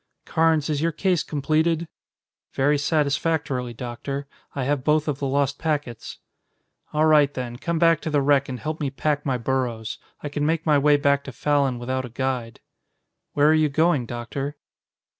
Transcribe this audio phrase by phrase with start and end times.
[0.25, 1.87] Carnes, is your case completed?"
[2.53, 4.25] "Very satisfactorily, Doctor.
[4.55, 6.17] I have both of the lost packets."
[6.91, 9.99] "All right, then, come back to the wreck and help me pack my burros.
[10.23, 12.61] I can make my way back to Fallon without a guide."
[13.33, 14.57] "Where are you going, Doctor?"